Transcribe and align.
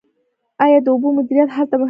آیا 0.63 0.79
د 0.83 0.87
اوبو 0.93 1.07
مدیریت 1.17 1.49
هلته 1.55 1.55
مهم 1.55 1.69
نه 1.71 1.77
دی؟ 1.79 1.79